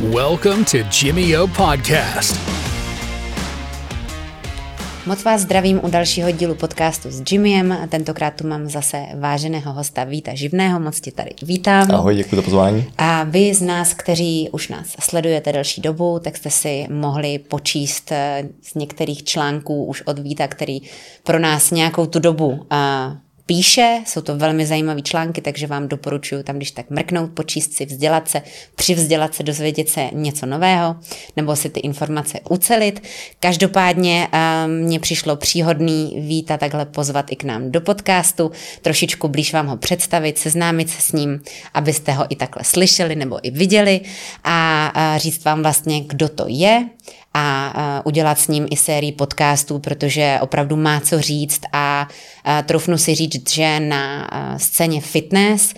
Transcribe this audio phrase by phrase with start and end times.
[0.00, 2.40] Welcome to Jimmy O Podcast.
[5.06, 7.78] Moc vás zdravím u dalšího dílu podcastu s Jimmyem.
[7.88, 10.80] Tentokrát tu mám zase váženého hosta Víta Živného.
[10.80, 11.90] Moc tě tady vítám.
[11.90, 12.84] Ahoj, děkuji za pozvání.
[12.98, 18.12] A vy z nás, kteří už nás sledujete delší dobu, tak jste si mohli počíst
[18.12, 20.78] eh, z některých článků už od Víta, který
[21.24, 22.66] pro nás nějakou tu dobu
[23.46, 27.86] píše, jsou to velmi zajímavé články, takže vám doporučuji tam, když tak mrknout, počíst si,
[27.86, 28.42] vzdělat se,
[28.74, 30.96] přivzdělat se, dozvědět se něco nového,
[31.36, 33.02] nebo si ty informace ucelit.
[33.40, 38.50] Každopádně um, mně přišlo příhodný Víta takhle pozvat i k nám do podcastu,
[38.82, 41.40] trošičku blíž vám ho představit, seznámit se s ním,
[41.74, 44.00] abyste ho i takhle slyšeli nebo i viděli
[44.44, 46.88] a říct vám vlastně, kdo to je
[47.38, 52.08] a udělat s ním i sérii podcastů, protože opravdu má co říct a
[52.66, 55.74] trofnu si říct, že na scéně fitness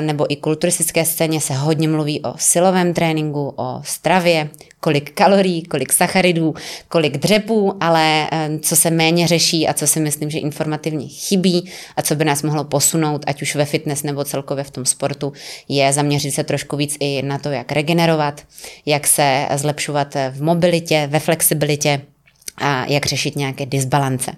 [0.00, 4.48] nebo i kulturistické scéně se hodně mluví o silovém tréninku, o stravě,
[4.80, 6.54] kolik kalorií, kolik sacharidů,
[6.88, 8.28] kolik dřepů, ale
[8.60, 12.42] co se méně řeší a co si myslím, že informativně chybí a co by nás
[12.42, 15.32] mohlo posunout, ať už ve fitness nebo celkově v tom sportu,
[15.68, 18.42] je zaměřit se trošku víc i na to, jak regenerovat,
[18.86, 22.00] jak se zlepšovat v mobilitě, ve flexibilitě,
[22.60, 24.32] a jak řešit nějaké disbalance.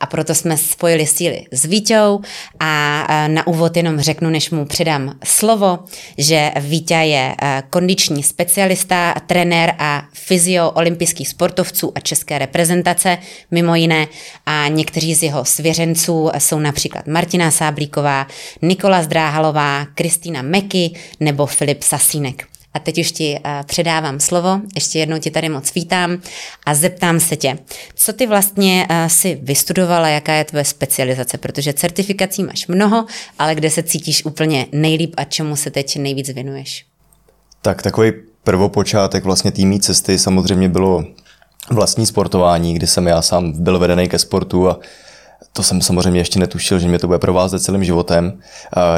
[0.00, 2.20] A proto jsme spojili síly s Víťou
[2.60, 5.78] a na úvod jenom řeknu, než mu předám slovo,
[6.18, 7.34] že Vítě je
[7.70, 13.18] kondiční specialista, trenér a fyzio olympijských sportovců a české reprezentace,
[13.50, 14.06] mimo jiné,
[14.46, 18.26] a někteří z jeho svěřenců jsou například Martina Sáblíková,
[18.62, 22.51] Nikola Zdráhalová, Kristýna Meky nebo Filip Sasínek.
[22.74, 26.18] A teď už ti uh, předávám slovo, ještě jednou ti tady moc vítám
[26.66, 27.58] a zeptám se tě,
[27.94, 33.06] co ty vlastně uh, si vystudovala, jaká je tvoje specializace, protože certifikací máš mnoho,
[33.38, 36.86] ale kde se cítíš úplně nejlíp a čemu se teď nejvíc věnuješ?
[37.62, 38.12] Tak takový
[38.44, 41.04] prvopočátek vlastně týmí cesty samozřejmě bylo
[41.70, 44.78] vlastní sportování, kdy jsem já sám byl vedený ke sportu a
[45.52, 48.32] to jsem samozřejmě ještě netušil, že mě to bude provázet celým životem.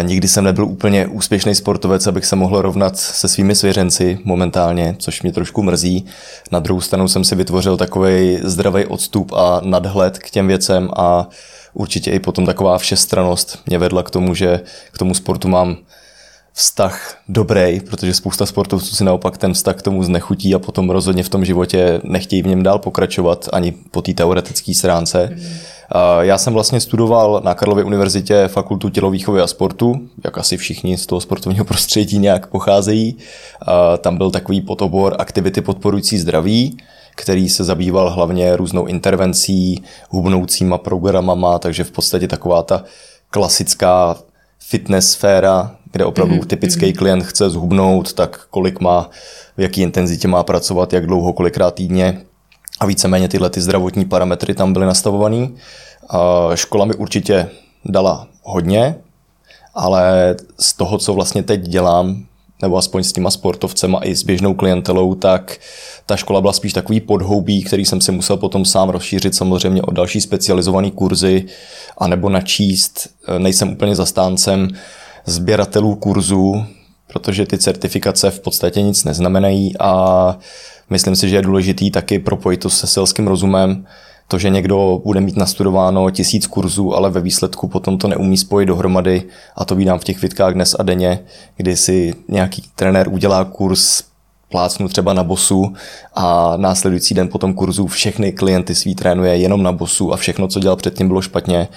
[0.03, 5.22] Nikdy jsem nebyl úplně úspěšný sportovec, abych se mohl rovnat se svými svěřenci momentálně, což
[5.22, 6.05] mě trošku mrzí.
[6.53, 11.28] Na druhou stranu jsem si vytvořil takový zdravý odstup a nadhled k těm věcem a
[11.75, 14.61] určitě i potom taková všestranost mě vedla k tomu, že
[14.93, 15.76] k tomu sportu mám
[16.56, 21.22] vztah dobrý, protože spousta sportovců si naopak ten vztah k tomu znechutí a potom rozhodně
[21.22, 25.31] v tom životě nechtějí v něm dál pokračovat ani po té teoretické stránce.
[25.32, 25.44] Mm.
[26.21, 31.06] Já jsem vlastně studoval na Karlově univerzitě fakultu tělovýchovy a sportu, jak asi všichni z
[31.06, 33.16] toho sportovního prostředí nějak pocházejí.
[34.00, 36.77] Tam byl takový podobor aktivity podporující zdraví,
[37.16, 42.84] který se zabýval hlavně různou intervencí, hubnoucíma programama, takže v podstatě taková ta
[43.31, 44.16] klasická
[44.59, 46.47] fitness sféra, kde opravdu mm-hmm.
[46.47, 46.94] typický mhm.
[46.94, 49.11] klient chce zhubnout, tak kolik má,
[49.56, 52.21] v jaký intenzitě má pracovat, jak dlouho, kolikrát týdně.
[52.81, 55.49] A víceméně tyhle ty zdravotní parametry tam byly nastavované.
[56.55, 57.49] Škola mi určitě
[57.85, 58.97] dala hodně,
[59.75, 62.25] ale z toho, co vlastně teď dělám,
[62.62, 65.57] nebo aspoň s těma sportovcema i s běžnou klientelou, tak
[66.07, 69.91] ta škola byla spíš takový podhoubí, který jsem si musel potom sám rozšířit samozřejmě o
[69.91, 71.45] další specializované kurzy,
[71.99, 73.09] anebo načíst.
[73.39, 74.69] Nejsem úplně zastáncem
[75.27, 76.65] sběratelů kurzů,
[77.06, 80.39] protože ty certifikace v podstatě nic neznamenají a
[80.91, 83.87] myslím si, že je důležitý taky propojit to se selským rozumem,
[84.28, 88.67] to, že někdo bude mít nastudováno tisíc kurzů, ale ve výsledku potom to neumí spojit
[88.67, 89.23] dohromady.
[89.56, 91.21] A to vídám v těch vitkách dnes a denně,
[91.56, 94.03] kdy si nějaký trenér udělá kurz
[94.50, 95.75] plácnu třeba na bosu
[96.15, 100.61] a následující den potom kurzu všechny klienty svý trénuje jenom na bosu a všechno, co
[100.61, 101.69] dělal předtím, bylo špatně,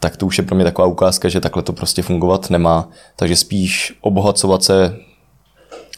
[0.00, 2.88] tak to už je pro mě taková ukázka, že takhle to prostě fungovat nemá.
[3.16, 4.96] Takže spíš obohacovat se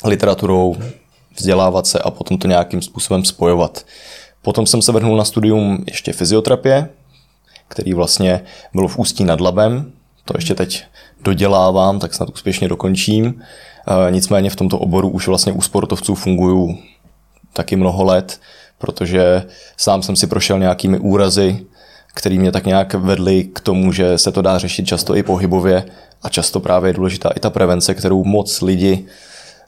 [0.05, 0.77] literaturou,
[1.37, 3.85] vzdělávat se a potom to nějakým způsobem spojovat.
[4.43, 6.89] Potom jsem se vrhnul na studium ještě fyzioterapie,
[7.69, 8.41] který vlastně
[8.75, 9.93] byl v Ústí nad Labem.
[10.25, 10.85] To ještě teď
[11.23, 13.43] dodělávám, tak snad úspěšně dokončím.
[14.11, 16.79] Nicméně v tomto oboru už vlastně u sportovců funguju
[17.53, 18.41] taky mnoho let,
[18.79, 19.43] protože
[19.77, 21.67] sám jsem si prošel nějakými úrazy,
[22.15, 25.85] které mě tak nějak vedly k tomu, že se to dá řešit často i pohybově
[26.23, 29.07] a často právě je důležitá i ta prevence, kterou moc lidi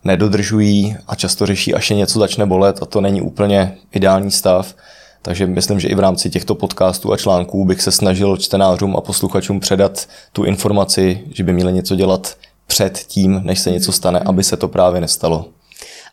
[0.08, 4.74] nedodržují a často řeší, až je něco začne bolet a to není úplně ideální stav.
[5.22, 9.00] Takže myslím, že i v rámci těchto podcastů a článků bych se snažil čtenářům a
[9.00, 14.20] posluchačům předat tu informaci, že by měli něco dělat před tím, než se něco stane,
[14.20, 15.44] aby se to právě nestalo.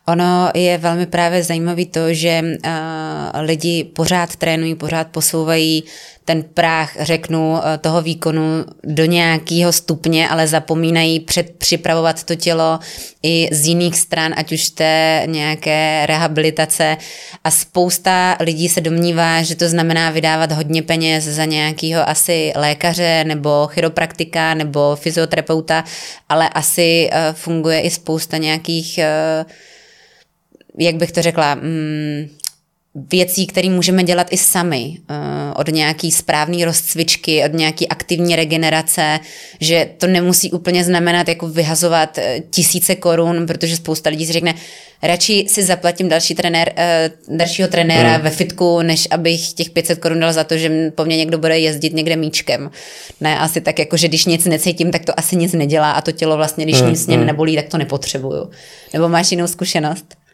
[0.08, 5.84] Ono je velmi právě zajímavé to, že uh, lidi pořád trénují, pořád posouvají
[6.26, 12.78] ten práh, řeknu, eh, toho výkonu do nějakého stupně, ale zapomínají předpřipravovat to tělo
[13.22, 16.96] i z jiných stran, ať už té nějaké rehabilitace.
[17.44, 23.24] A spousta lidí se domnívá, že to znamená vydávat hodně peněz za nějakého asi lékaře
[23.24, 25.84] nebo chiropraktika nebo fyzioterapeuta,
[26.28, 29.00] ale asi uh, funguje i spousta nějakých
[29.42, 29.50] uh,
[30.78, 32.28] jak bych to řekla, mm,
[33.12, 34.98] věcí, které můžeme dělat i sami.
[35.10, 35.14] Eh,
[35.56, 39.20] od nějaký správný rozcvičky, od nějaký aktivní regenerace,
[39.60, 44.54] že to nemusí úplně znamenat jako vyhazovat eh, tisíce korun, protože spousta lidí si řekne,
[45.02, 48.22] radši si zaplatím další trenér, eh, dalšího trenéra hmm.
[48.22, 51.58] ve fitku, než abych těch 500 korun dal za to, že po mně někdo bude
[51.58, 52.70] jezdit někde míčkem.
[53.20, 56.12] Ne, asi tak jako, že když nic necítím, tak to asi nic nedělá a to
[56.12, 56.90] tělo vlastně, když hmm.
[56.90, 57.26] nic mě hmm.
[57.26, 58.50] nebolí, tak to nepotřebuju.
[58.92, 60.25] Nebo máš jinou zkušenost?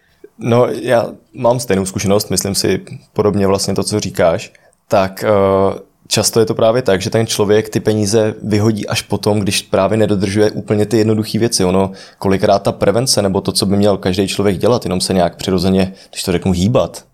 [0.42, 2.80] No, já mám stejnou zkušenost, myslím si
[3.12, 4.52] podobně vlastně to, co říkáš,
[4.88, 5.78] tak uh,
[6.08, 9.98] často je to právě tak, že ten člověk ty peníze vyhodí až potom, když právě
[9.98, 11.64] nedodržuje úplně ty jednoduché věci.
[11.64, 15.36] Ono, kolikrát ta prevence nebo to, co by měl každý člověk dělat, jenom se nějak
[15.36, 17.04] přirozeně, když to řeknu, hýbat,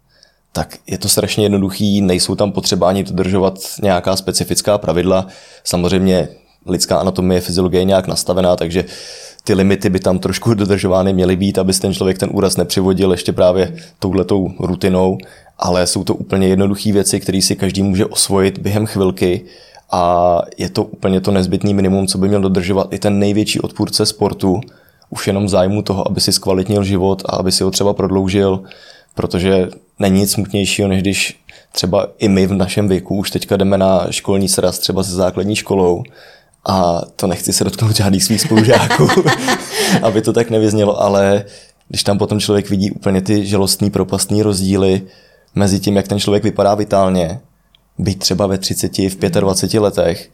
[0.52, 5.26] tak je to strašně jednoduchý, nejsou tam potřeba ani dodržovat nějaká specifická pravidla.
[5.64, 6.28] Samozřejmě
[6.66, 8.84] lidská anatomie, fyziologie je nějak nastavená, takže
[9.48, 13.32] ty limity by tam trošku dodržovány měly být, aby ten člověk ten úraz nepřivodil ještě
[13.32, 15.18] právě touhletou rutinou,
[15.58, 19.44] ale jsou to úplně jednoduché věci, které si každý může osvojit během chvilky
[19.90, 24.06] a je to úplně to nezbytný minimum, co by měl dodržovat i ten největší odpůrce
[24.06, 24.60] sportu,
[25.10, 28.62] už jenom zájmu toho, aby si zkvalitnil život a aby si ho třeba prodloužil,
[29.14, 29.68] protože
[29.98, 31.40] není nic smutnějšího, než když
[31.72, 35.56] třeba i my v našem věku už teďka jdeme na školní sraz třeba se základní
[35.56, 36.02] školou
[36.68, 39.08] a to nechci se dotknout žádných svých spolužáků,
[40.02, 41.44] aby to tak nevyznělo, ale
[41.88, 45.02] když tam potom člověk vidí úplně ty žalostný propastní rozdíly
[45.54, 47.40] mezi tím, jak ten člověk vypadá vitálně,
[47.98, 50.30] být třeba ve 30, v 25 letech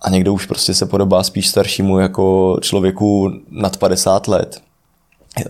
[0.00, 4.60] a někdo už prostě se podobá spíš staršímu jako člověku nad 50 let.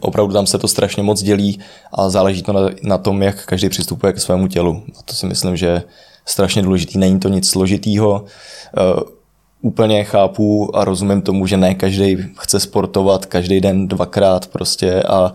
[0.01, 1.61] Opravdu tam se to strašně moc dělí
[1.93, 4.83] a záleží to na, na tom, jak každý přistupuje k svému tělu.
[4.99, 5.83] A to si myslím, že je
[6.27, 6.99] strašně důležitý.
[6.99, 8.25] Není to nic složitýho
[9.63, 15.33] úplně chápu a rozumím tomu, že ne každý chce sportovat každý den dvakrát prostě a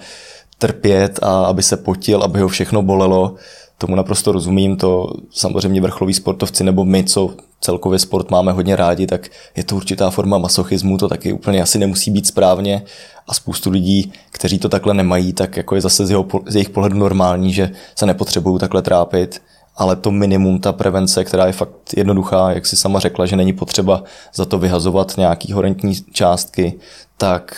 [0.58, 3.36] trpět a aby se potil, aby ho všechno bolelo.
[3.78, 9.08] Tomu naprosto rozumím, to samozřejmě vrcholoví sportovci nebo my, co celkově sport máme hodně rádi,
[9.08, 12.84] tak je to určitá forma masochismu, to taky úplně asi nemusí být správně
[13.28, 16.70] a spoustu lidí, kteří to takhle nemají, tak jako je zase z, jeho, z jejich
[16.70, 19.42] pohledu normální, že se nepotřebují takhle trápit
[19.78, 23.54] ale to minimum, ta prevence, která je fakt jednoduchá, jak si sama řekla, že není
[23.54, 24.04] potřeba
[24.34, 26.80] za to vyhazovat nějaký horentní částky,
[27.18, 27.56] tak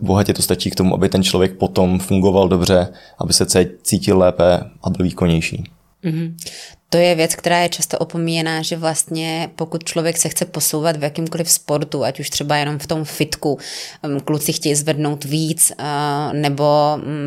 [0.00, 2.88] bohatě to stačí k tomu, aby ten člověk potom fungoval dobře,
[3.18, 3.46] aby se
[3.82, 5.70] cítil lépe a byl výkonnější.
[6.04, 6.34] Mm-hmm.
[6.92, 11.02] To je věc, která je často opomíjená, že vlastně pokud člověk se chce posouvat v
[11.02, 13.58] jakýmkoliv sportu, ať už třeba jenom v tom fitku,
[14.04, 15.84] um, kluci chtějí zvednout víc uh,
[16.32, 16.64] nebo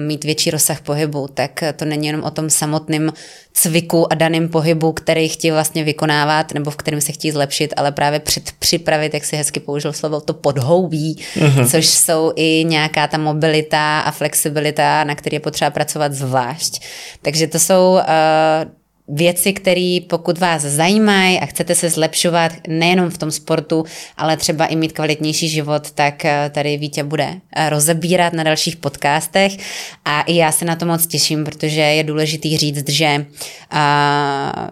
[0.08, 3.14] mít větší rozsah pohybu, tak to není jenom o tom samotném
[3.54, 7.92] cviku a daném pohybu, který chtějí vlastně vykonávat nebo v kterém se chtějí zlepšit, ale
[7.92, 11.72] právě předpřipravit, jak si hezky použil slovo, to podhoubí, uh-huh.
[11.72, 16.82] což jsou i nějaká ta mobilita a flexibilita, na který je potřeba pracovat zvlášť.
[17.22, 23.18] Takže to jsou uh, věci, které pokud vás zajímají a chcete se zlepšovat nejenom v
[23.18, 23.84] tom sportu,
[24.18, 28.76] ale třeba i mít kvalitnější život, tak eh, tady Vítě bude eh, rozebírat na dalších
[28.76, 29.58] podcastech.
[30.06, 33.26] A i já se na to moc těším, protože je důležitý říct, že
[33.74, 33.80] uh,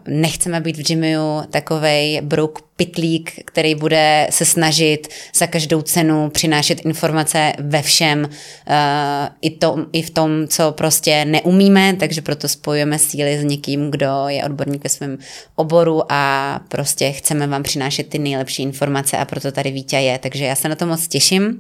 [0.08, 6.86] nechceme být v Jimmyu takovej brouk pitlík, který bude se snažit za každou cenu přinášet
[6.86, 8.30] informace ve všem, uh,
[9.42, 14.24] i, to, i v tom, co prostě neumíme, takže proto spojujeme síly s někým, kdo
[14.28, 15.18] je odborník ve svém
[15.56, 20.46] oboru a prostě chceme vám přinášet ty nejlepší informace a proto tady Vítě je, takže
[20.46, 21.60] já se na to moc těším.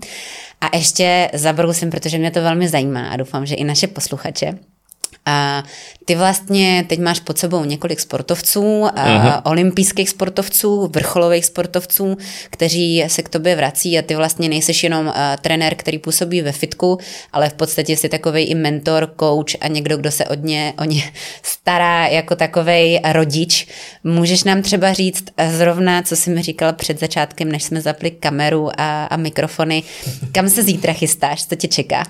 [0.61, 4.57] A ještě zabrousím, protože mě to velmi zajímá a doufám, že i naše posluchače.
[5.25, 5.63] A
[6.05, 12.17] ty vlastně teď máš pod sebou několik sportovců, a olympijských sportovců, vrcholových sportovců,
[12.49, 16.97] kteří se k tobě vrací a ty vlastně nejseš jenom trenér, který působí ve fitku,
[17.33, 20.83] ale v podstatě jsi takový i mentor, coach a někdo, kdo se od ně, o
[20.83, 21.03] ně
[21.43, 23.67] stará jako takový rodič.
[24.03, 28.69] Můžeš nám třeba říct zrovna, co jsi mi říkal před začátkem, než jsme zapli kameru
[28.77, 29.83] a, a mikrofony,
[30.31, 32.03] kam se zítra chystáš, co tě čeká?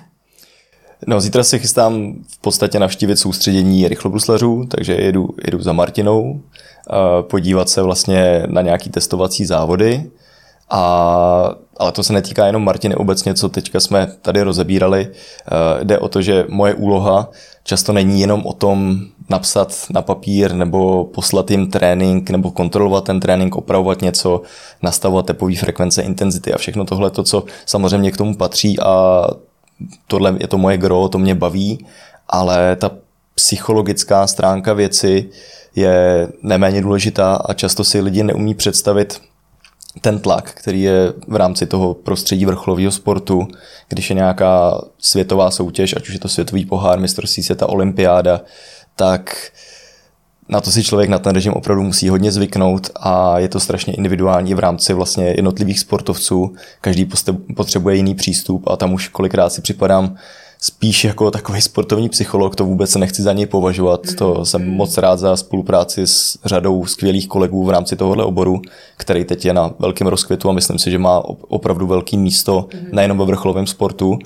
[1.06, 6.40] No, zítra se chystám v podstatě navštívit soustředění rychlobruslařů, takže jedu, jedu za Martinou,
[7.20, 10.10] podívat se vlastně na nějaký testovací závody
[10.70, 15.08] a ale to se netýká jenom Martiny obecně, co teďka jsme tady rozebírali.
[15.08, 17.30] Uh, jde o to, že moje úloha
[17.64, 23.20] často není jenom o tom napsat na papír nebo poslat jim trénink nebo kontrolovat ten
[23.20, 24.42] trénink, opravovat něco,
[24.82, 29.26] nastavovat tepový frekvence, intenzity a všechno tohle, to, co samozřejmě k tomu patří a
[30.06, 31.86] tohle je to moje gro, to mě baví,
[32.28, 32.90] ale ta
[33.34, 35.28] psychologická stránka věci
[35.74, 39.20] je neméně důležitá a často si lidi neumí představit
[40.00, 43.48] ten tlak, který je v rámci toho prostředí vrcholového sportu,
[43.88, 48.40] když je nějaká světová soutěž, ať už je to světový pohár, mistrovství světa, olympiáda,
[48.96, 49.36] tak
[50.52, 53.94] na to si člověk na ten režim opravdu musí hodně zvyknout a je to strašně
[53.94, 56.54] individuální v rámci vlastně jednotlivých sportovců.
[56.80, 57.08] Každý
[57.56, 60.16] potřebuje jiný přístup a tam už kolikrát si připadám
[60.58, 64.00] spíš jako takový sportovní psycholog, to vůbec nechci za něj považovat.
[64.18, 68.62] To jsem moc rád za spolupráci s řadou skvělých kolegů v rámci tohohle oboru,
[68.96, 73.18] který teď je na velkém rozkvětu a myslím si, že má opravdu velký místo nejenom
[73.18, 74.18] ve vrcholovém sportu,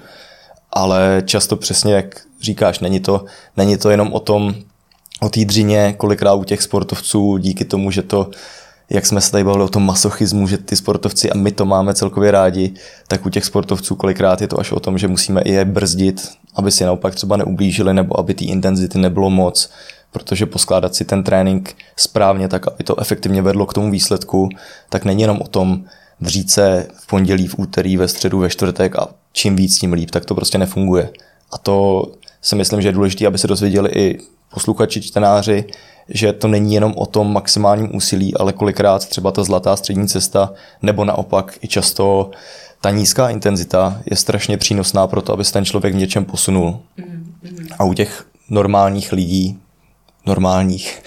[0.73, 3.25] ale často přesně, jak říkáš, není to,
[3.57, 4.55] není to jenom o tom,
[5.21, 8.31] o té dřině, kolikrát u těch sportovců díky tomu, že to
[8.91, 11.95] jak jsme se tady bavili o tom masochismu, že ty sportovci a my to máme
[11.95, 12.75] celkově rádi,
[13.09, 16.29] tak u těch sportovců kolikrát je to až o tom, že musíme i je brzdit,
[16.55, 19.71] aby si naopak třeba neublížili nebo aby té intenzity nebylo moc,
[20.13, 24.49] protože poskládat si ten trénink správně tak, aby to efektivně vedlo k tomu výsledku,
[24.89, 25.85] tak není jenom o tom
[26.21, 30.11] dřít se v pondělí, v úterý, ve středu, ve čtvrtek a čím víc, tím líp,
[30.11, 31.11] tak to prostě nefunguje.
[31.53, 32.07] A to
[32.43, 34.19] si myslím, že je důležité, aby se dozvěděli i
[34.55, 35.65] posluchači, čtenáři,
[36.09, 40.53] že to není jenom o tom maximálním úsilí, ale kolikrát třeba ta zlatá střední cesta,
[40.83, 42.31] nebo naopak i často
[42.81, 46.81] ta nízká intenzita je strašně přínosná pro to, aby se ten člověk v něčem posunul.
[47.79, 49.59] A u těch normálních lidí,
[50.27, 51.03] normálních,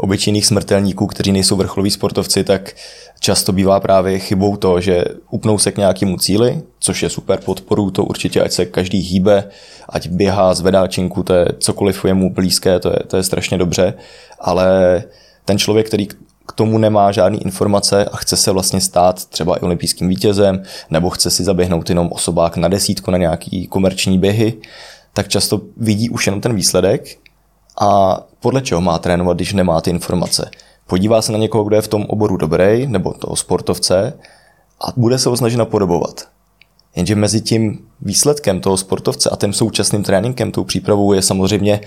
[0.00, 2.72] obyčejných smrtelníků, kteří nejsou vrcholoví sportovci, tak
[3.20, 7.90] často bývá právě chybou to, že upnou se k nějakému cíli, což je super podporu,
[7.90, 9.44] to určitě, ať se každý hýbe,
[9.88, 13.58] ať běhá, zvedá činku, to je cokoliv je mu blízké, to je, to je strašně
[13.58, 13.94] dobře,
[14.40, 15.02] ale
[15.44, 16.06] ten člověk, který
[16.46, 21.10] k tomu nemá žádné informace a chce se vlastně stát třeba i olympijským vítězem, nebo
[21.10, 24.54] chce si zaběhnout jenom osobák na desítku na nějaký komerční běhy,
[25.12, 27.18] tak často vidí už jenom ten výsledek
[27.80, 30.50] a podle čeho má trénovat, když nemá ty informace.
[30.86, 34.12] Podívá se na někoho, kdo je v tom oboru dobrý, nebo toho sportovce,
[34.80, 36.28] a bude se ho snažit napodobovat.
[36.96, 41.80] Jenže mezi tím výsledkem toho sportovce a tím současným tréninkem, tou přípravou je samozřejmě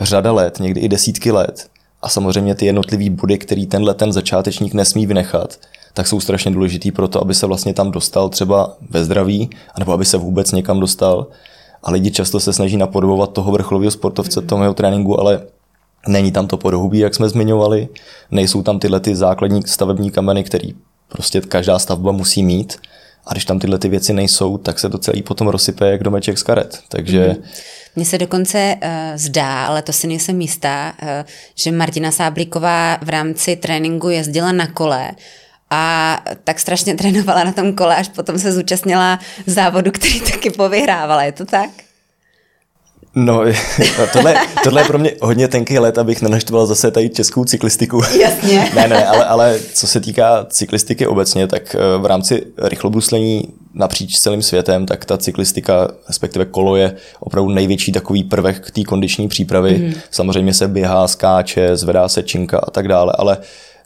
[0.00, 1.66] řada let, někdy i desítky let.
[2.02, 5.58] A samozřejmě ty jednotlivý body, který tenhle ten začátečník nesmí vynechat,
[5.94, 9.92] tak jsou strašně důležitý pro to, aby se vlastně tam dostal třeba ve zdraví, anebo
[9.92, 11.26] aby se vůbec někam dostal.
[11.82, 15.42] A lidi často se snaží napodobovat toho vrcholového sportovce, toho jeho tréninku, ale
[16.08, 17.88] není tam to podhubí, jak jsme zmiňovali,
[18.30, 20.74] nejsou tam tyhle ty základní stavební kameny, který
[21.08, 22.76] prostě každá stavba musí mít.
[23.26, 26.38] A když tam tyhle ty věci nejsou, tak se to celý potom rozsype jak domeček
[26.38, 26.78] z karet.
[26.88, 27.44] Takže mm.
[27.96, 31.08] Mně se dokonce uh, zdá, ale to si nejsem jistá, uh,
[31.54, 35.10] že Martina Sáblíková v rámci tréninku jezdila na kole
[35.70, 41.22] a tak strašně trénovala na tom kole, až potom se zúčastnila závodu, který taky povyhrávala.
[41.22, 41.70] Je to tak?
[43.14, 43.42] No,
[44.12, 44.34] tohle,
[44.64, 48.02] tohle je pro mě hodně tenký let, abych nenaštval zase tady českou cyklistiku.
[48.20, 48.70] Jasně.
[48.74, 53.42] ne, ne, ale, ale co se týká cyklistiky obecně, tak eh, v rámci rychlobruslení
[53.74, 58.84] napříč celým světem, tak ta cyklistika, respektive kolo je opravdu největší takový prvek k té
[58.84, 59.78] kondiční přípravy.
[59.78, 59.92] Mm.
[60.10, 63.38] Samozřejmě se běhá, skáče, zvedá se činka a tak dále, ale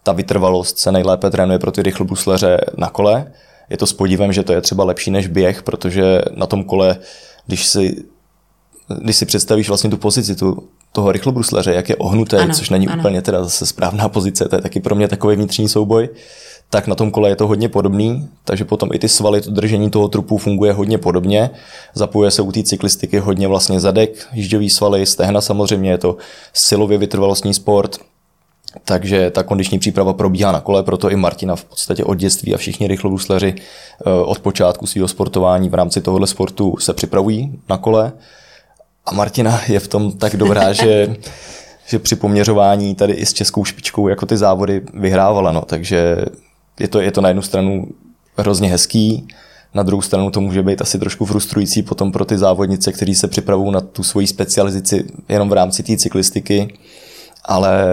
[0.05, 3.33] ta vytrvalost se nejlépe trénuje pro ty rychlobruslaře na kole.
[3.71, 6.97] Je to s podívem, že to je třeba lepší než běh, protože na tom kole,
[7.47, 8.05] když si
[9.01, 12.89] když si představíš vlastně tu pozici tu, toho rychlobruslaře, jak je ohnuté, ano, což není
[12.89, 13.01] ano.
[13.01, 16.09] úplně teda zase správná pozice, to je taky pro mě takový vnitřní souboj,
[16.71, 19.91] tak na tom kole je to hodně podobný, takže potom i ty svaly, to držení
[19.91, 21.51] toho trupu funguje hodně podobně.
[21.95, 26.17] Zapojuje se u té cyklistiky hodně vlastně zadek, jížděvý svaly, stehna samozřejmě, je to
[26.53, 27.99] silově vytrvalostní sport,
[28.85, 32.59] takže ta kondiční příprava probíhá na kole, proto i Martina v podstatě od dětství a
[32.59, 38.13] všichni rychlobruslaři eh, od počátku svého sportování v rámci tohohle sportu se připravují na kole.
[39.07, 41.17] A Martina je v tom tak dobrá, že,
[41.87, 45.53] že při poměřování tady i s českou špičkou jako ty závody vyhrávala.
[45.53, 45.61] No.
[45.61, 46.17] Takže
[46.81, 47.89] je to, je to na jednu stranu
[48.37, 49.29] hrozně hezký,
[49.75, 53.29] na druhou stranu to může být asi trošku frustrující potom pro ty závodnice, kteří se
[53.29, 56.79] připravují na tu svoji specializaci jenom v rámci té cyklistiky,
[57.45, 57.85] ale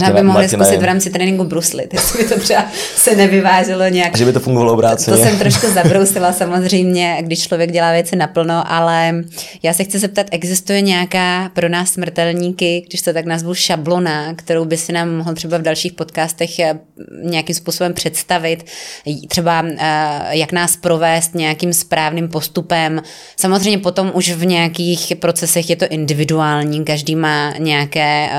[0.00, 0.82] Možná by mohli Martina zkusit jen...
[0.82, 2.64] v rámci tréninku bruslit, jestli by to třeba
[2.96, 4.16] se nevyváželo nějak.
[4.16, 5.16] Že by to fungovalo obráceně.
[5.16, 9.14] To, to jsem trošku zabrousila samozřejmě, když člověk dělá věci naplno, ale
[9.62, 14.64] já se chci zeptat, existuje nějaká pro nás smrtelníky, když to tak nazvu šablona, kterou
[14.64, 16.78] by si nám mohl třeba v dalších podcastech eh,
[17.22, 18.66] nějakým způsobem představit,
[19.28, 23.02] třeba eh, jak nás provést nějakým správným postupem.
[23.36, 28.36] Samozřejmě potom už v nějakých procesech je to individuální, každý má nějaké, eh,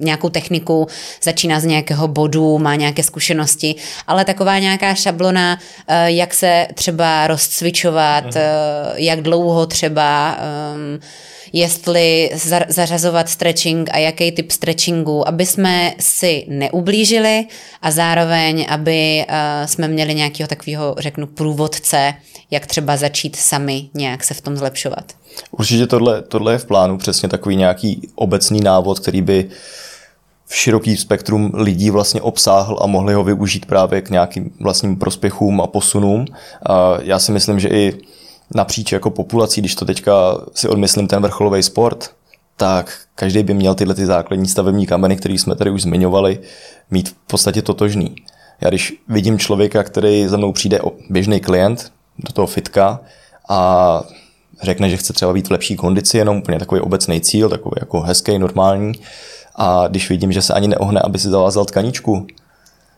[0.00, 0.86] nějakou techniku,
[1.22, 3.74] začíná z nějakého bodu, má nějaké zkušenosti,
[4.06, 8.34] ale taková nějaká šablona, eh, jak se třeba rozcvičovat, mhm.
[8.96, 11.00] jak dlouho třeba, ehm,
[11.52, 12.30] jestli
[12.68, 17.46] zařazovat stretching a jaký typ stretchingu, aby jsme si neublížili
[17.82, 19.24] a zároveň, aby
[19.64, 22.14] jsme měli nějakého takového, řeknu, průvodce,
[22.50, 25.12] jak třeba začít sami nějak se v tom zlepšovat.
[25.50, 29.48] Určitě tohle, tohle je v plánu, přesně takový nějaký obecný návod, který by
[30.54, 35.66] široký spektrum lidí vlastně obsáhl a mohli ho využít právě k nějakým vlastním prospěchům a
[35.66, 36.26] posunům.
[36.66, 38.00] A já si myslím, že i
[38.54, 40.12] napříč jako populací, když to teďka
[40.54, 42.10] si odmyslím ten vrcholový sport,
[42.56, 46.38] tak každý by měl tyhle ty základní stavební kameny, které jsme tady už zmiňovali,
[46.90, 48.16] mít v podstatě totožný.
[48.60, 50.80] Já když vidím člověka, který za mnou přijde
[51.10, 53.00] běžný klient do toho fitka
[53.48, 54.02] a
[54.62, 58.00] řekne, že chce třeba být v lepší kondici, jenom úplně takový obecný cíl, takový jako
[58.00, 58.92] hezký, normální.
[59.56, 62.26] A když vidím, že se ani neohne, aby si zavázal tkaničku,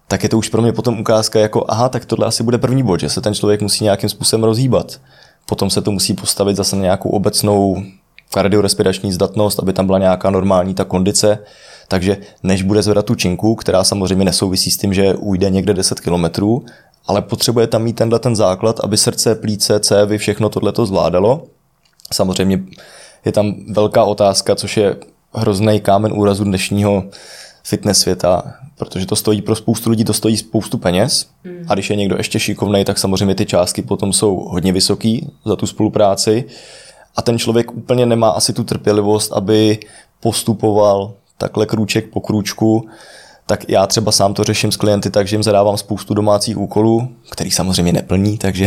[0.09, 2.83] tak je to už pro mě potom ukázka jako, aha, tak tohle asi bude první
[2.83, 5.01] bod, že se ten člověk musí nějakým způsobem rozhýbat.
[5.47, 7.83] Potom se to musí postavit zase na nějakou obecnou
[8.31, 11.39] kardiorespirační zdatnost, aby tam byla nějaká normální ta kondice.
[11.89, 16.01] Takže než bude zvedat tu činku, která samozřejmě nesouvisí s tím, že ujde někde 10
[16.01, 16.65] kilometrů,
[17.07, 21.47] ale potřebuje tam mít tenhle ten základ, aby srdce, plíce, cévy, všechno tohle to zvládalo.
[22.13, 22.61] Samozřejmě
[23.25, 24.97] je tam velká otázka, což je
[25.35, 27.05] hrozný kámen úrazu dnešního
[27.65, 31.27] fitness světa, protože to stojí pro spoustu lidí, to stojí spoustu peněz.
[31.45, 31.65] Hmm.
[31.69, 35.57] a když je někdo ještě šikovný, tak samozřejmě ty částky potom jsou hodně vysoký za
[35.57, 36.45] tu spolupráci.
[37.17, 39.79] A ten člověk úplně nemá asi tu trpělivost, aby
[40.21, 42.89] postupoval takhle krůček po krůčku
[43.47, 47.09] tak já třeba sám to řeším s klienty tak, že jim zadávám spoustu domácích úkolů,
[47.31, 48.67] který samozřejmě neplní, takže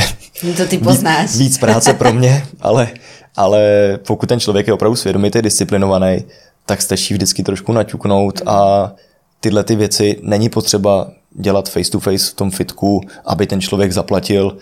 [0.57, 1.31] to ty poznáš.
[1.31, 2.87] Víc, víc práce pro mě, ale,
[3.35, 3.61] ale
[4.07, 6.23] pokud ten člověk je opravdu svědomitý, disciplinovaný,
[6.65, 8.91] tak stačí vždycky trošku naťuknout a
[9.39, 13.91] tyhle ty věci není potřeba dělat face to face v tom fitku, aby ten člověk
[13.91, 14.57] zaplatil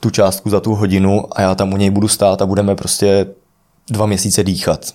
[0.00, 3.26] tu částku za tu hodinu a já tam u něj budu stát a budeme prostě
[3.90, 4.92] dva měsíce dýchat.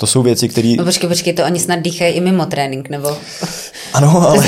[0.00, 0.74] To jsou věci, které...
[0.78, 3.16] No počkej, počkej, to oni snad dýchají i mimo trénink, nebo...
[3.92, 4.44] Ano, ale,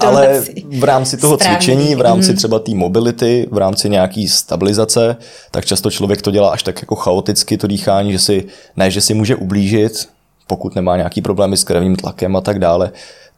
[0.00, 0.44] ale
[0.78, 1.56] v rámci toho Správný.
[1.56, 2.36] cvičení, v rámci mhm.
[2.36, 5.16] třeba té mobility, v rámci nějaký stabilizace,
[5.50, 8.44] tak často člověk to dělá až tak jako chaoticky, to dýchání, že si,
[8.76, 10.08] ne, že si může ublížit,
[10.46, 12.92] pokud nemá nějaký problémy s krevním tlakem a tak dále,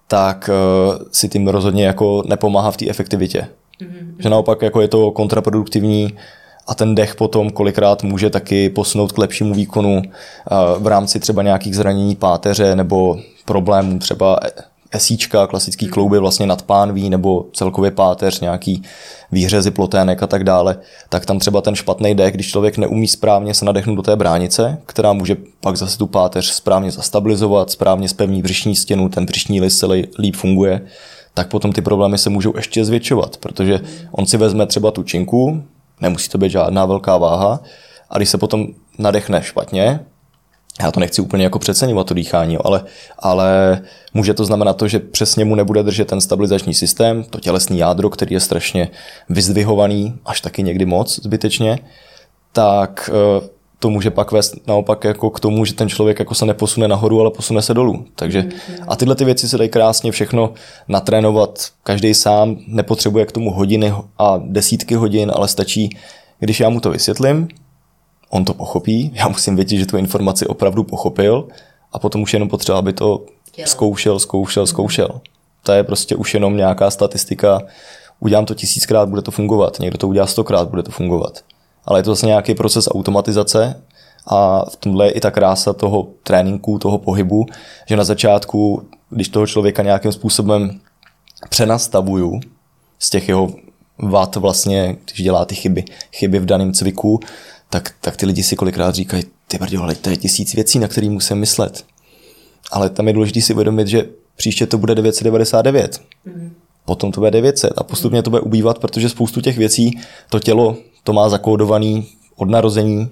[0.09, 3.47] tak uh, si tím rozhodně jako nepomáhá v té efektivitě.
[3.81, 4.15] Mm-hmm.
[4.19, 6.17] Že naopak jako je to kontraproduktivní,
[6.67, 10.03] a ten dech potom kolikrát může taky posunout k lepšímu výkonu
[10.79, 14.39] v rámci třeba nějakých zranění páteře nebo problémů třeba
[14.93, 18.83] esíčka, klasický klouby vlastně nad pánví nebo celkově páteř, nějaký
[19.33, 20.77] výhřezy plotének a tak dále,
[21.09, 24.79] tak tam třeba ten špatný dech, když člověk neumí správně se nadechnout do té bránice,
[24.87, 29.79] která může pak zase tu páteř správně zastabilizovat, správně spevní břišní stěnu, ten břišní list
[29.79, 29.87] se
[30.19, 30.81] líp funguje,
[31.35, 35.63] tak potom ty problémy se můžou ještě zvětšovat, protože on si vezme třeba tu činku,
[36.03, 37.61] nemusí to být žádná velká váha.
[38.11, 38.67] A když se potom
[38.99, 40.01] nadechne špatně,
[40.81, 42.85] já to nechci úplně jako přeceňovat to dýchání, ale,
[43.19, 43.81] ale
[44.15, 48.11] může to znamenat to, že přesně mu nebude držet ten stabilizační systém, to tělesný jádro,
[48.11, 48.89] který je strašně
[49.29, 51.79] vyzdvihovaný, až taky někdy moc zbytečně,
[52.53, 53.49] tak eh,
[53.83, 57.21] to může pak vést naopak jako k tomu, že ten člověk jako se neposune nahoru,
[57.21, 58.05] ale posune se dolů.
[58.17, 58.85] Takže mm-hmm.
[58.89, 60.53] a tyhle ty věci se dají krásně všechno
[60.89, 61.69] natrénovat.
[61.83, 65.97] Každý sám nepotřebuje k tomu hodiny a desítky hodin, ale stačí,
[66.39, 67.49] když já mu to vysvětlím,
[68.31, 71.49] on to pochopí, já musím vědět, že tu informaci opravdu pochopil
[71.93, 73.25] a potom už jenom potřeba, aby to
[73.65, 75.21] zkoušel, zkoušel, zkoušel.
[75.63, 77.61] To je prostě už jenom nějaká statistika.
[78.21, 79.79] Udělám to tisíckrát, bude to fungovat.
[79.81, 81.43] Někdo to udělá stokrát, bude to fungovat
[81.85, 83.83] ale je to zase nějaký proces automatizace
[84.27, 87.47] a v tomhle je i ta krása toho tréninku, toho pohybu,
[87.89, 90.81] že na začátku, když toho člověka nějakým způsobem
[91.49, 92.41] přenastavuju
[92.99, 93.49] z těch jeho
[93.99, 97.21] vat vlastně, když dělá ty chyby, chyby v daném cviku,
[97.71, 100.89] tak, tak ty lidi si kolikrát říkají, ty brďo, ale to je tisíc věcí, na
[100.89, 101.85] který musím myslet.
[102.73, 106.01] Ale tam je důležité si uvědomit, že příště to bude 999.
[106.25, 106.55] Mm.
[106.85, 110.77] Potom to bude 900 a postupně to bude ubývat, protože spoustu těch věcí to tělo
[111.05, 113.11] to má zakódovaný od narození,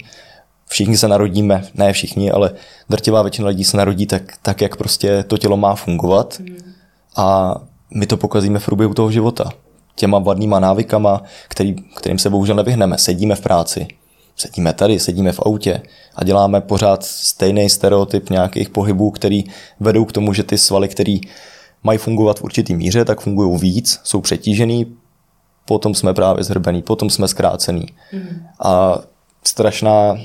[0.66, 2.50] všichni se narodíme, ne všichni, ale
[2.88, 6.40] drtivá většina lidí se narodí tak, tak jak prostě to tělo má fungovat
[7.16, 7.54] a
[7.94, 9.50] my to pokazíme v průběhu toho života.
[9.94, 12.98] Těma vadnýma návykama, který, kterým se bohužel nevyhneme.
[12.98, 13.88] Sedíme v práci,
[14.36, 15.82] sedíme tady, sedíme v autě
[16.16, 19.44] a děláme pořád stejný stereotyp nějakých pohybů, který
[19.80, 21.18] vedou k tomu, že ty svaly, které
[21.82, 24.96] mají fungovat v určitý míře, tak fungují víc, jsou přetížený,
[25.64, 27.86] potom jsme právě zhrbený, potom jsme zkrácený.
[28.12, 28.46] Mm.
[28.64, 28.98] A
[29.44, 30.18] strašná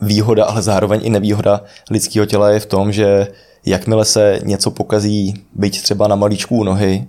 [0.00, 3.28] výhoda, ale zároveň i nevýhoda lidského těla je v tom, že
[3.66, 7.06] jakmile se něco pokazí, byť třeba na malíčku u nohy,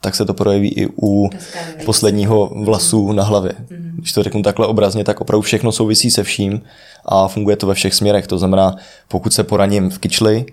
[0.00, 1.30] tak se to projeví i u
[1.84, 3.52] posledního vlasu na hlavě.
[3.70, 3.94] Mm.
[3.98, 6.62] Když to řeknu takhle obrazně, tak opravdu všechno souvisí se vším
[7.04, 8.26] a funguje to ve všech směrech.
[8.26, 8.76] To znamená,
[9.08, 10.46] pokud se poraním v kyčli,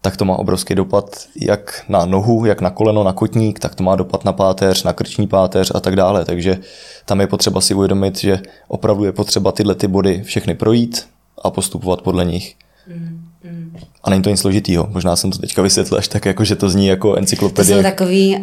[0.00, 1.04] tak to má obrovský dopad
[1.36, 4.92] jak na nohu, jak na koleno, na kotník, tak to má dopad na páteř, na
[4.92, 6.24] krční páteř a tak dále.
[6.24, 6.58] Takže
[7.04, 11.06] tam je potřeba si uvědomit, že opravdu je potřeba tyhle ty body všechny projít
[11.44, 12.54] a postupovat podle nich.
[12.88, 13.76] Mm, mm.
[14.04, 14.88] A není to nic složitýho.
[14.90, 17.76] Možná jsem to teďka vysvětlil až tak, jako, že to zní jako encyklopedie.
[17.76, 18.40] To jsou takový uh,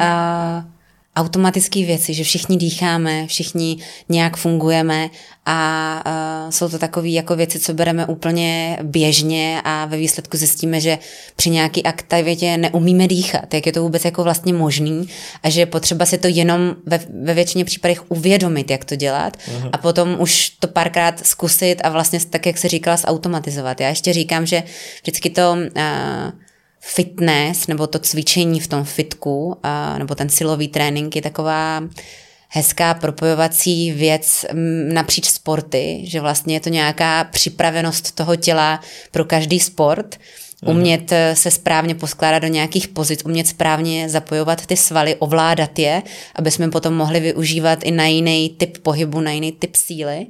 [1.18, 3.78] automatické věci, že všichni dýcháme, všichni
[4.08, 5.10] nějak fungujeme
[5.46, 10.80] a uh, jsou to takové jako věci, co bereme úplně běžně a ve výsledku zjistíme,
[10.80, 10.98] že
[11.36, 15.08] při nějaké aktivitě neumíme dýchat, jak je to vůbec jako vlastně možný
[15.42, 19.36] a že je potřeba si to jenom ve, ve většině případech uvědomit, jak to dělat
[19.36, 19.70] uh-huh.
[19.72, 23.80] a potom už to párkrát zkusit a vlastně tak, jak se říkala, zautomatizovat.
[23.80, 24.62] Já ještě říkám, že
[25.02, 26.47] vždycky to uh,
[26.88, 29.56] fitness nebo to cvičení v tom fitku
[29.98, 31.82] nebo ten silový trénink je taková
[32.48, 34.44] hezká propojovací věc
[34.92, 40.16] napříč sporty, že vlastně je to nějaká připravenost toho těla pro každý sport,
[40.62, 40.76] mhm.
[40.76, 46.02] umět eh, se správně poskládat do nějakých pozic, umět správně zapojovat ty svaly, ovládat je,
[46.34, 50.26] aby jsme potom mohli využívat i na jiný typ pohybu, na jiný typ síly.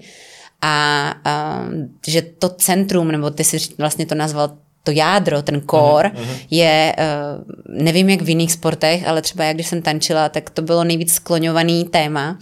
[0.62, 1.64] A, a
[2.07, 6.37] že to centrum, nebo ty si vlastně to nazval to jádro, ten core, uh-huh.
[6.51, 10.62] je, uh, nevím jak v jiných sportech, ale třeba jak když jsem tančila, tak to
[10.62, 12.38] bylo nejvíc skloňovaný téma.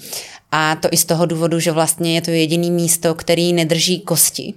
[0.53, 4.55] A to i z toho důvodu, že vlastně je to jediný místo, který nedrží kosti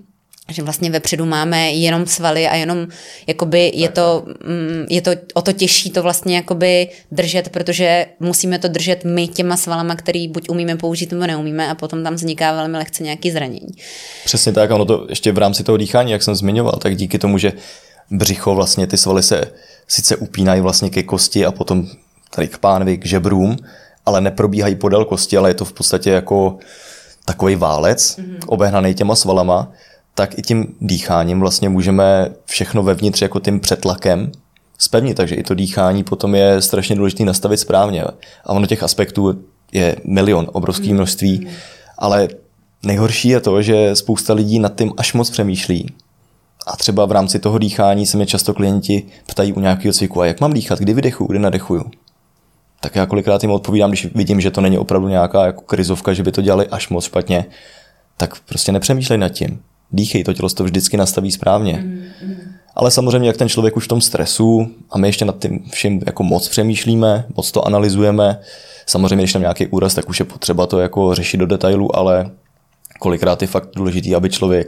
[0.50, 2.88] že vlastně vepředu máme jenom svaly a jenom
[3.28, 8.60] jakoby je to, mm, je to o to těžší to vlastně jakoby držet, protože musíme
[8.60, 12.54] to držet my těma svalama, který buď umíme použít nebo neumíme a potom tam vzniká
[12.54, 13.74] velmi lehce nějaký zranění.
[14.26, 17.38] Přesně tak, ono to ještě v rámci toho dýchání, jak jsem zmiňoval, tak díky tomu,
[17.38, 17.54] že
[18.12, 19.52] břicho vlastně ty svaly se
[19.88, 21.88] sice upínají vlastně ke kosti a potom
[22.36, 23.58] tady k pánvi, k žebrům,
[24.06, 26.58] ale neprobíhají podél kosti, ale je to v podstatě jako
[27.26, 28.38] takový válec, mm-hmm.
[28.48, 29.72] obehnaný těma svalama,
[30.16, 34.32] tak i tím dýcháním vlastně můžeme všechno vevnitř jako tím přetlakem
[34.78, 38.04] spevnit, takže i to dýchání potom je strašně důležité nastavit správně.
[38.44, 40.96] A ono těch aspektů je milion, obrovský hmm.
[40.96, 41.48] množství,
[41.98, 42.28] ale
[42.84, 45.94] nejhorší je to, že spousta lidí nad tím až moc přemýšlí.
[46.68, 50.26] A třeba v rámci toho dýchání se mě často klienti ptají u nějakého cviku, a
[50.26, 51.92] jak mám dýchat, kdy vydechuju, kdy nadechuju.
[52.82, 56.24] Tak já kolikrát jim odpovídám, když vidím, že to není opravdu nějaká jako krizovka, že
[56.24, 57.46] by to dělali až moc špatně,
[58.18, 59.60] tak prostě nepřemýšlej nad tím
[59.92, 61.74] dýchej, to tělo to vždycky nastaví správně.
[61.74, 62.36] Mm, mm.
[62.76, 66.02] Ale samozřejmě, jak ten člověk už v tom stresu a my ještě nad tím vším
[66.06, 68.40] jako moc přemýšlíme, moc to analyzujeme,
[68.86, 72.32] samozřejmě, když tam nějaký úraz, tak už je potřeba to jako řešit do detailu, ale
[73.00, 74.68] kolikrát je fakt důležitý, aby člověk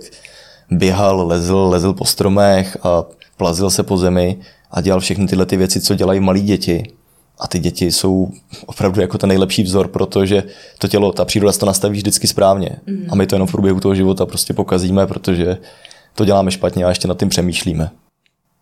[0.71, 3.03] běhal, lezl, lezl po stromech a
[3.37, 4.37] plazil se po zemi
[4.71, 6.83] a dělal všechny tyhle ty věci, co dělají malí děti
[7.41, 8.31] a ty děti jsou
[8.65, 10.43] opravdu jako ten nejlepší vzor, protože
[10.77, 12.69] to tělo, ta příroda to nastaví vždycky správně.
[12.87, 13.05] Mm.
[13.09, 15.57] A my to jenom v průběhu toho života prostě pokazíme, protože
[16.15, 17.89] to děláme špatně a ještě nad tím přemýšlíme.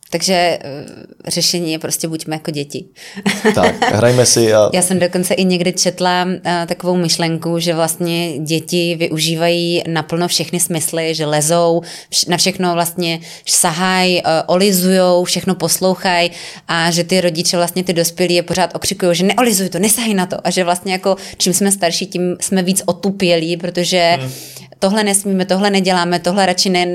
[0.09, 2.85] Takže uh, řešení je prostě buďme jako děti.
[3.55, 4.53] Tak, hrajme si.
[4.53, 4.69] A...
[4.73, 10.59] Já jsem dokonce i někdy četla uh, takovou myšlenku, že vlastně děti využívají naplno všechny
[10.59, 16.31] smysly, že lezou, vš- na všechno vlastně sahají, uh, olizujou, všechno poslouchají
[16.67, 20.25] a že ty rodiče vlastně ty dospělí je pořád okřikují, že neolizuj to, nesahaj na
[20.25, 24.31] to a že vlastně jako čím jsme starší, tím jsme víc otupělí, protože hmm
[24.79, 26.87] tohle nesmíme, tohle neděláme, tohle radši ne,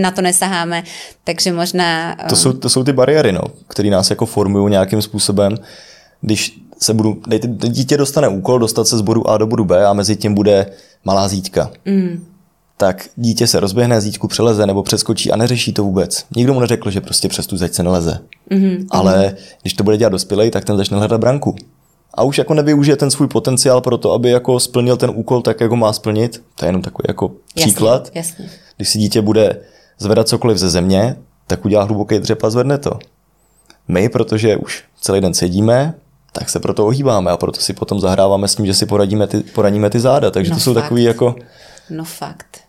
[0.00, 0.82] na to nesaháme,
[1.24, 2.16] takže možná...
[2.28, 5.56] To jsou, to jsou ty bariéry, no, které nás jako formují nějakým způsobem,
[6.20, 7.22] když se budu,
[7.68, 10.66] dítě dostane úkol dostat se z bodu A do bodu B a mezi tím bude
[11.04, 11.70] malá zítka.
[11.84, 12.24] Mm.
[12.76, 16.24] Tak dítě se rozběhne, zítku přeleze nebo přeskočí a neřeší to vůbec.
[16.36, 18.18] Nikdo mu neřekl, že prostě přes tu zeď se neleze.
[18.50, 18.86] Mm-hmm.
[18.90, 21.56] Ale když to bude dělat dospělej, tak ten začne hledat branku
[22.14, 25.60] a už jako nevyužije ten svůj potenciál pro to, aby jako splnil ten úkol tak,
[25.60, 26.42] jak ho má splnit.
[26.54, 28.10] To je jenom takový jako příklad.
[28.14, 28.58] Jasně, jasně.
[28.76, 29.60] Když si dítě bude
[29.98, 32.98] zvedat cokoliv ze země, tak udělá hluboký dřep a zvedne to.
[33.88, 35.94] My, protože už celý den sedíme,
[36.32, 39.40] tak se proto ohýbáme a proto si potom zahráváme s tím, že si poradíme ty,
[39.40, 40.30] poradíme ty záda.
[40.30, 40.82] Takže no to jsou fakt.
[40.82, 41.34] takový jako...
[41.90, 42.60] No fakt.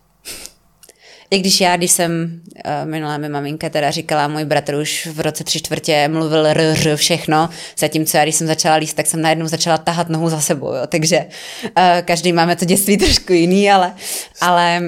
[1.34, 5.20] I když já, když jsem uh, minulé mi maminka teda říkala, můj bratr už v
[5.20, 9.22] roce tři čtvrtě mluvil r, r všechno, zatímco já, když jsem začala líst, tak jsem
[9.22, 10.82] najednou začala tahat nohu za sebou, jo.
[10.88, 11.26] takže
[11.64, 11.72] uh,
[12.06, 13.94] každý máme to dětství trošku jiný, ale...
[14.42, 14.82] ale...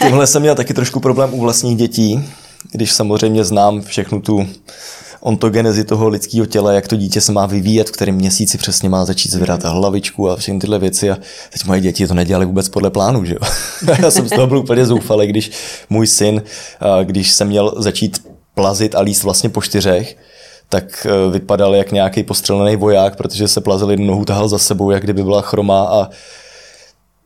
[0.00, 2.24] Tohle jsem měl taky trošku problém u vlastních dětí,
[2.72, 4.48] když samozřejmě znám všechnu tu
[5.24, 9.04] ontogenezi toho lidského těla, jak to dítě se má vyvíjet, v kterém měsíci přesně má
[9.04, 11.10] začít zvedat hlavičku a všechny tyhle věci.
[11.10, 11.16] A
[11.50, 13.40] teď moje děti to nedělali vůbec podle plánu, že jo?
[14.02, 15.50] Já jsem z toho byl úplně zoufalý, když
[15.90, 16.42] můj syn,
[17.04, 18.22] když jsem měl začít
[18.54, 20.16] plazit a líst vlastně po čtyřech,
[20.68, 24.90] tak e, vypadal jak nějaký postřelený voják, protože se plazil jednu nohu tahal za sebou,
[24.90, 26.08] jak kdyby byla chromá a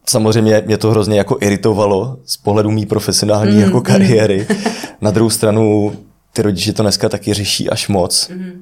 [0.08, 4.46] samozřejmě mě to hrozně jako iritovalo z pohledu mý profesionální mm, jako kariéry.
[5.00, 5.92] Na druhou stranu
[6.32, 8.28] ty rodiče to dneska taky řeší až moc.
[8.28, 8.52] Mm-hmm.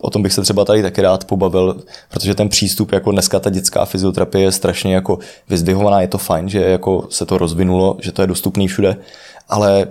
[0.00, 3.50] O tom bych se třeba tady taky rád pobavil, protože ten přístup, jako dneska ta
[3.50, 8.12] dětská fyzioterapie je strašně jako vyzdvihovaná, je to fajn, že jako se to rozvinulo, že
[8.12, 8.96] to je dostupný všude,
[9.48, 9.86] ale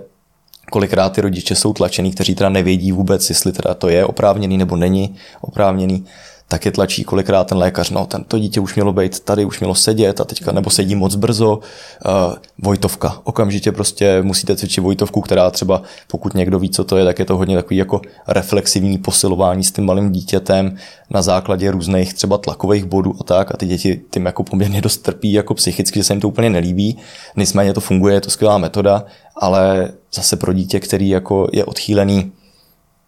[0.70, 4.76] kolikrát ty rodiče jsou tlačený, kteří teda nevědí vůbec, jestli teda to je oprávněný nebo
[4.76, 6.06] není oprávněný
[6.50, 9.60] tak je tlačí kolikrát ten lékař, no ten, to dítě už mělo být tady, už
[9.60, 11.58] mělo sedět a teďka nebo sedí moc brzo.
[11.58, 17.04] Uh, Vojtovka, okamžitě prostě musíte cvičit Vojtovku, která třeba, pokud někdo ví, co to je,
[17.04, 20.76] tak je to hodně takový jako reflexivní posilování s tím malým dítětem
[21.10, 24.98] na základě různých třeba tlakových bodů a tak a ty děti tím jako poměrně dost
[24.98, 26.98] trpí jako psychicky, že se jim to úplně nelíbí.
[27.36, 29.04] Nicméně to funguje, je to skvělá metoda,
[29.36, 32.32] ale zase pro dítě, který jako je odchýlený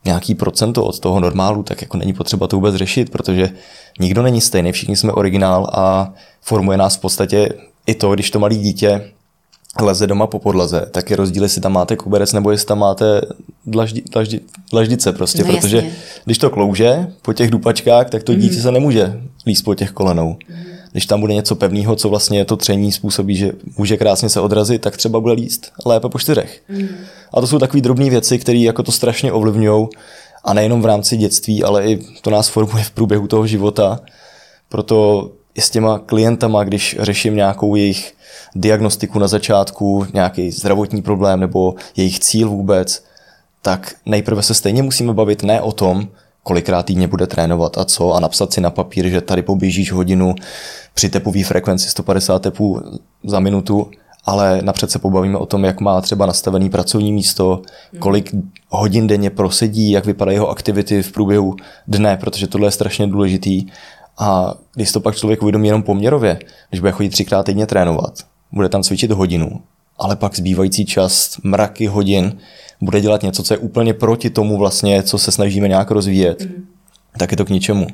[0.05, 3.51] nějaký procento od toho normálu, tak jako není potřeba to vůbec řešit, protože
[4.01, 7.49] nikdo není stejný, všichni jsme originál a formuje nás v podstatě
[7.87, 9.13] i to, když to malý dítě
[9.81, 13.21] leze doma po podlaze, tak je rozdíl, jestli tam máte kuberec nebo jestli tam máte
[13.67, 15.93] dlaždi, dlaždi, dlaždice prostě, no, protože jasně.
[16.25, 18.63] když to klouže po těch dupačkách, tak to dítě mm.
[18.63, 20.37] se nemůže líst po těch kolenou.
[20.49, 20.72] Mm.
[20.93, 24.83] Když tam bude něco pevného, co vlastně to tření způsobí, že může krásně se odrazit,
[24.83, 26.63] tak třeba bude líst lépe po čtyřech.
[26.69, 26.89] Mm.
[27.35, 29.89] A to jsou takové drobné věci, které jako to strašně ovlivňují
[30.45, 34.01] a nejenom v rámci dětství, ale i to nás formuje v průběhu toho života.
[34.69, 38.15] Proto i s těma klientama, když řeším nějakou jejich
[38.55, 43.05] diagnostiku na začátku, nějaký zdravotní problém nebo jejich cíl vůbec,
[43.63, 46.09] tak nejprve se stejně musíme bavit ne o tom,
[46.43, 50.35] kolikrát týdně bude trénovat a co a napsat si na papír, že tady poběžíš hodinu
[50.95, 52.81] při tepové frekvenci 150 tepů
[53.25, 53.91] za minutu,
[54.25, 57.63] ale napřed se pobavíme o tom, jak má třeba nastavený pracovní místo,
[57.99, 58.35] kolik
[58.69, 61.57] hodin denně prosedí, jak vypadají jeho aktivity v průběhu
[61.89, 63.67] dne, protože tohle je strašně důležitý.
[64.19, 68.15] A když to pak člověk uvědomí jenom poměrově, když bude chodit třikrát týdně trénovat,
[68.53, 69.61] bude tam cvičit hodinu,
[69.99, 72.39] ale pak zbývající čas, mraky hodin,
[72.81, 76.67] bude dělat něco, co je úplně proti tomu vlastně, co se snažíme nějak rozvíjet, mm.
[77.19, 77.87] tak je to k ničemu.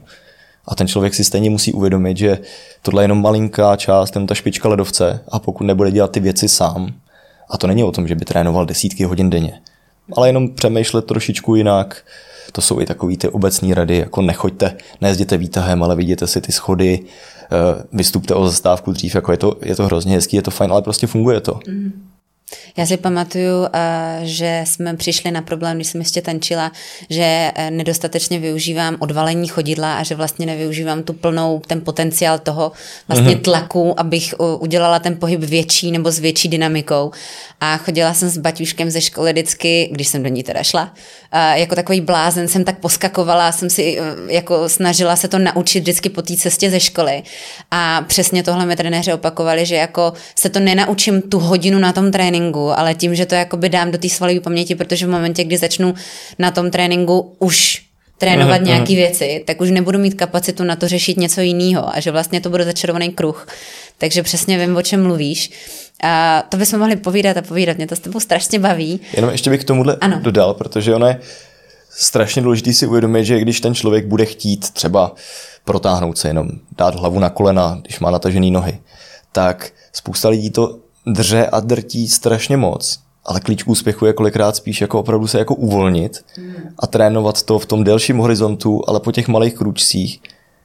[0.67, 2.39] A ten člověk si stejně musí uvědomit, že
[2.83, 6.49] tohle je jenom malinká část, jenom ta špička ledovce a pokud nebude dělat ty věci
[6.49, 6.95] sám,
[7.51, 9.61] a to není o tom, že by trénoval desítky hodin denně,
[10.17, 12.05] ale jenom přemýšlet trošičku jinak,
[12.53, 16.53] to jsou i takové ty obecné rady, jako nechoďte, nejezděte výtahem, ale vidíte si ty
[16.53, 20.51] schody, eh, vystupte o zastávku dřív, jako je to, je to hrozně hezký, je to
[20.51, 21.61] fajn, ale prostě funguje to.
[21.69, 22.09] Mm.
[22.77, 26.73] Já si pamatuju, eh, že jsme přišli na problém, když jsem ještě tančila,
[27.11, 32.73] že eh, nedostatečně využívám odvalení chodidla a že vlastně nevyužívám tu plnou, ten potenciál toho
[33.09, 33.41] vlastně mhm.
[33.41, 37.11] tlaku, abych udělala ten pohyb větší nebo s větší dynamikou.
[37.61, 40.95] A chodila jsem s baťuškem ze školy vždycky, když jsem do ní teda šla,
[41.33, 46.09] eh, jako takový blázen jsem tak poskakovala, jsem si jako snažila se to naučit vždycky
[46.09, 47.23] po té cestě ze školy.
[47.71, 52.13] A přesně tohle mi trenéři opakovali, že jako se to nenaučím tu hodinu na tom
[52.13, 55.45] tréninku, tréninku, ale tím, že to jakoby dám do té svalové paměti, protože v momentě,
[55.45, 55.95] kdy začnu
[56.39, 57.83] na tom tréninku už
[58.19, 62.01] trénovat uh-huh, nějaké věci, tak už nebudu mít kapacitu na to řešit něco jiného a
[62.01, 63.47] že vlastně to bude začarovaný kruh.
[63.99, 65.51] Takže přesně vím, o čem mluvíš.
[66.03, 69.01] A to bychom mohli povídat a povídat, mě to s tebou strašně baví.
[69.13, 70.21] Jenom ještě bych k tomuhle ano.
[70.23, 71.21] dodal, protože ono je
[71.91, 75.15] strašně důležité si uvědomit, že když ten člověk bude chtít třeba
[75.65, 76.49] protáhnout se jenom,
[76.79, 78.79] dát hlavu na kolena, když má natažené nohy,
[79.33, 80.79] tak spousta lidí to
[81.13, 85.39] dře a drtí strašně moc, ale klíč k úspěchu je kolikrát spíš jako opravdu se
[85.39, 86.25] jako uvolnit
[86.79, 90.21] a trénovat to v tom delším horizontu, ale po těch malých kručcích,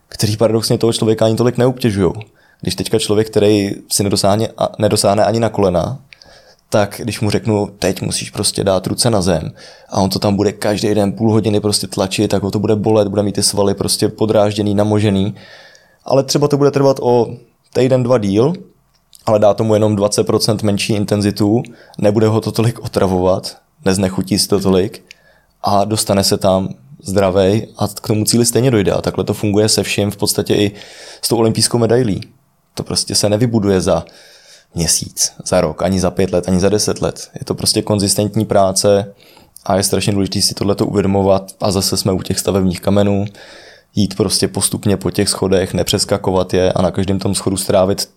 [0.08, 2.12] který paradoxně toho člověka ani tolik neobtěžují.
[2.62, 4.47] Když teďka člověk, který si nedosáhne,
[4.79, 5.99] nedosáhne ani na kolena,
[6.69, 9.51] tak když mu řeknu, teď musíš prostě dát ruce na zem
[9.89, 12.75] a on to tam bude každý den půl hodiny prostě tlačit, tak ho to bude
[12.75, 15.36] bolet, bude mít ty svaly prostě podrážděný, namožený,
[16.06, 17.27] ale třeba to bude trvat o
[17.73, 18.53] týden, dva díl
[19.25, 21.63] ale dá tomu jenom 20% menší intenzitu,
[21.97, 25.05] nebude ho to tolik otravovat, neznechutí si to tolik
[25.63, 26.69] a dostane se tam
[27.03, 28.91] zdravej a k tomu cíli stejně dojde.
[28.91, 30.71] A takhle to funguje se vším v podstatě i
[31.21, 32.21] s tou olympijskou medailí.
[32.73, 34.05] To prostě se nevybuduje za
[34.75, 37.29] měsíc, za rok, ani za pět let, ani za deset let.
[37.39, 39.13] Je to prostě konzistentní práce
[39.65, 43.25] a je strašně důležité si tohleto uvědomovat a zase jsme u těch stavebních kamenů,
[43.95, 48.09] jít prostě postupně po těch schodech, nepřeskakovat je a na každém tom schodu strávit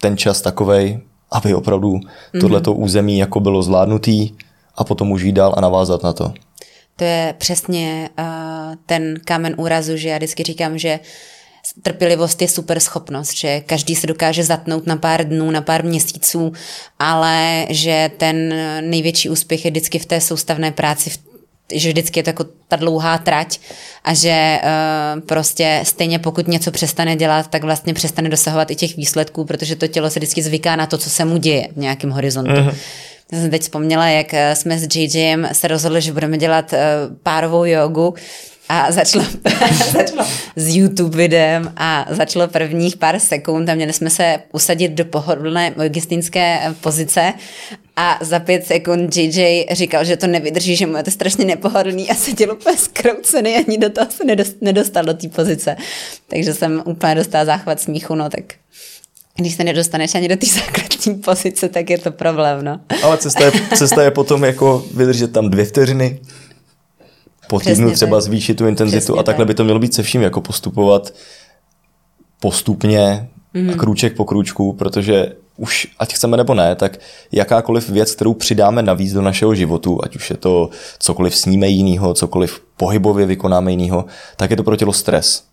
[0.00, 1.00] ten čas takovej,
[1.32, 2.40] aby opravdu mm-hmm.
[2.40, 4.30] tohleto území jako bylo zvládnutý
[4.74, 6.32] a potom už jít dál a navázat na to.
[6.96, 8.24] To je přesně uh,
[8.86, 11.00] ten kámen úrazu, že já vždycky říkám, že
[11.82, 16.52] trpělivost je super schopnost, že každý se dokáže zatnout na pár dnů, na pár měsíců,
[16.98, 21.10] ale že ten největší úspěch je vždycky v té soustavné práci,
[21.74, 23.58] že vždycky je to jako ta dlouhá trať
[24.04, 28.96] a že uh, prostě stejně pokud něco přestane dělat, tak vlastně přestane dosahovat i těch
[28.96, 32.10] výsledků, protože to tělo se vždycky zvyká na to, co se mu děje v nějakém
[32.10, 32.52] horizontu.
[32.52, 32.74] Mm-hmm.
[33.32, 36.78] Já jsem teď vzpomněla, jak eh, jsme s JJem se rozhodli, že budeme dělat uh,
[37.22, 38.14] párovou jogu
[38.70, 39.24] a začalo,
[39.92, 45.04] začalo s YouTube videem a začalo prvních pár sekund a měli jsme se usadit do
[45.04, 47.32] pohodlné logistické pozice
[47.96, 52.10] a za pět sekund JJ říkal, že to nevydrží, že mu je to strašně nepohodlný
[52.10, 54.24] a seděl úplně zkroucený, ani do toho se
[54.60, 55.76] nedostal do té pozice.
[56.28, 58.44] Takže jsem úplně dostala záchvat smíchu, no tak
[59.36, 62.80] když se nedostaneš ani do té základní pozice, tak je to problém, no.
[63.02, 66.20] Ale cesta je, cesta je potom jako vydržet tam dvě vteřiny,
[67.50, 68.22] po týdnu Přesně třeba tak.
[68.22, 69.48] zvýšit tu intenzitu Přesně a takhle tak.
[69.48, 71.14] by to mělo být se vším, jako postupovat
[72.40, 73.70] postupně mm.
[73.70, 76.98] a krůček po krůčku, protože už, ať chceme nebo ne, tak
[77.32, 82.14] jakákoliv věc, kterou přidáme navíc do našeho životu, ať už je to cokoliv sníme jinýho,
[82.14, 84.04] cokoliv pohybově vykonáme jinýho,
[84.36, 85.44] tak je to pro tělo stres.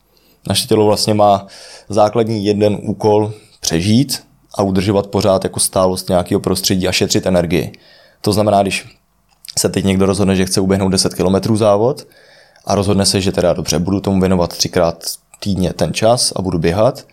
[0.48, 1.48] Naše tělo vlastně má
[1.90, 4.24] základní jeden úkol přežít
[4.56, 7.72] a udržovat pořád jako stálost nějakého prostředí a šetřit energii.
[8.22, 8.86] To znamená, když
[9.58, 12.08] se teď někdo rozhodne, že chce uběhnout 10 km závod
[12.66, 15.04] a rozhodne se, že teda dobře, budu tomu věnovat třikrát
[15.40, 17.06] týdně ten čas a budu běhat,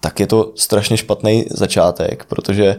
[0.00, 2.76] tak je to strašně špatný začátek, protože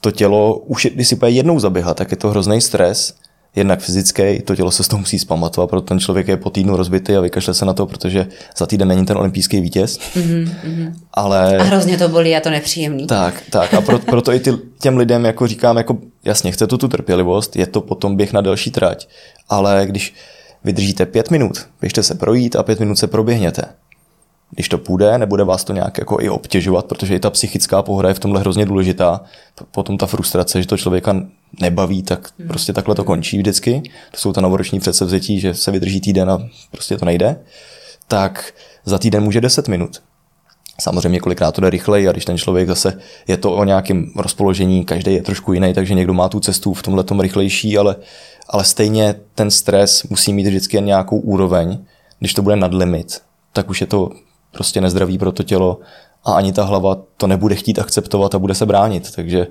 [0.00, 3.14] to tělo, už když si jednou zaběhat, tak je to hrozný stres,
[3.56, 6.76] jednak fyzický, to tělo se z toho musí zpamatovat, proto ten člověk je po týdnu
[6.76, 9.98] rozbitý a vykašle se na to, protože za týden není ten olympijský vítěz.
[9.98, 10.92] Mm-hmm.
[11.14, 11.56] Ale...
[11.56, 13.06] A hrozně to bolí a to nepříjemný.
[13.06, 13.74] Tak, tak.
[13.74, 17.56] A pro, proto i ty, těm lidem jako říkám, jako jasně, chce to tu trpělivost,
[17.56, 19.08] je to potom běh na delší trať,
[19.48, 20.14] ale když
[20.64, 23.62] vydržíte pět minut, běžte se projít a pět minut se proběhněte
[24.50, 28.08] když to půjde, nebude vás to nějak jako i obtěžovat, protože i ta psychická pohoda
[28.08, 29.20] je v tomhle hrozně důležitá.
[29.70, 31.16] Potom ta frustrace, že to člověka
[31.60, 32.48] nebaví, tak mm.
[32.48, 33.82] prostě takhle to končí vždycky.
[34.10, 36.38] To jsou ta novoroční předsevzetí, že se vydrží týden a
[36.70, 37.40] prostě to nejde.
[38.08, 40.02] Tak za týden může 10 minut.
[40.80, 44.84] Samozřejmě kolikrát to jde rychleji a když ten člověk zase je to o nějakém rozpoložení,
[44.84, 47.96] každý je trošku jiný, takže někdo má tu cestu v tomhle rychlejší, ale,
[48.48, 51.78] ale stejně ten stres musí mít vždycky nějakou úroveň.
[52.18, 53.20] Když to bude nad limit,
[53.52, 54.10] tak už je to
[54.50, 55.78] prostě nezdravý pro to tělo
[56.24, 59.14] a ani ta hlava to nebude chtít akceptovat a bude se bránit.
[59.14, 59.46] Takže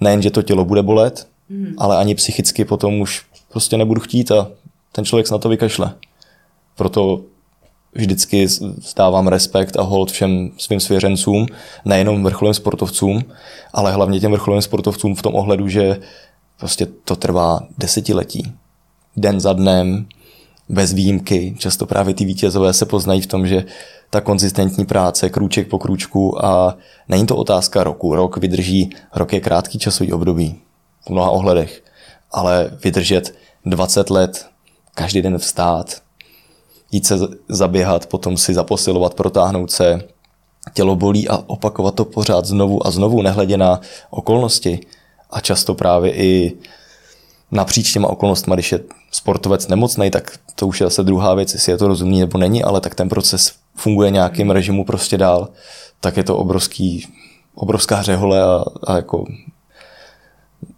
[0.00, 1.74] nejen, že to tělo bude bolet, mm.
[1.78, 4.48] ale ani psychicky potom už prostě nebudu chtít a
[4.92, 5.94] ten člověk se na to vykašle.
[6.76, 7.20] Proto
[7.94, 8.48] vždycky
[8.80, 11.46] stávám respekt a hold všem svým svěřencům,
[11.84, 13.24] nejenom vrcholovým sportovcům,
[13.72, 16.00] ale hlavně těm vrcholovým sportovcům v tom ohledu, že
[16.58, 18.52] prostě to trvá desetiletí.
[19.16, 20.06] Den za dnem,
[20.68, 21.54] bez výjimky.
[21.58, 23.64] Často právě ty vítězové se poznají v tom, že
[24.10, 26.76] ta konzistentní práce, krůček po krůčku a
[27.08, 28.14] není to otázka roku.
[28.14, 30.60] Rok vydrží, rok je krátký časový období
[31.06, 31.82] v mnoha ohledech,
[32.32, 34.46] ale vydržet 20 let,
[34.94, 36.02] každý den vstát,
[36.92, 40.00] jít se zaběhat, potom si zaposilovat, protáhnout se,
[40.74, 44.80] tělo bolí a opakovat to pořád znovu a znovu, nehledě na okolnosti.
[45.30, 46.52] A často právě i
[47.56, 51.72] napříč těma okolnostmi, když je sportovec nemocný, tak to už je zase druhá věc, jestli
[51.72, 55.48] je to rozumný nebo není, ale tak ten proces funguje nějakým režimu prostě dál,
[56.00, 57.06] tak je to obrovský,
[57.54, 59.24] obrovská hřehole a, a jako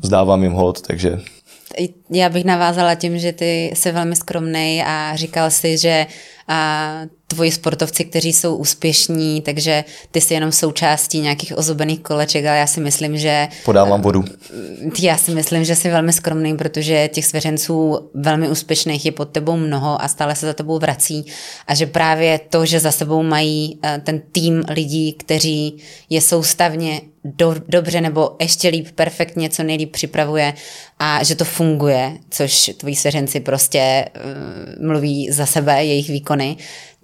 [0.01, 1.21] vzdávám jim hod, takže
[2.11, 6.07] já bych navázala tím, že ty jsi velmi skromný a říkal si, že
[6.49, 12.59] a tvoji sportovci, kteří jsou úspěšní, takže ty jsi jenom součástí nějakých ozubených koleček, ale
[12.59, 13.49] já si myslím, že...
[13.65, 14.25] Podávám vodu.
[15.03, 19.57] Já si myslím, že jsi velmi skromný, protože těch svěřenců velmi úspěšných je pod tebou
[19.57, 21.27] mnoho a stále se za tebou vrací
[21.67, 25.77] a že právě to, že za sebou mají eh, ten tým lidí, kteří
[26.11, 27.01] je soustavně
[27.37, 30.55] do, dobře nebo ještě líp, perfektně, co nejlíp připravuje
[30.99, 36.57] a že to funguje, což tvoji svěřenci prostě uh, mluví za sebe, jejich výkony,